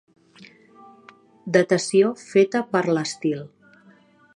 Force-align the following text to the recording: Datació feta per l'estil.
Datació 1.57 2.11
feta 2.25 2.63
per 2.73 2.85
l'estil. 2.91 3.49